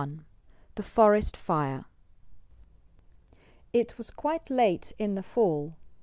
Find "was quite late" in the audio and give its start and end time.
3.99-4.93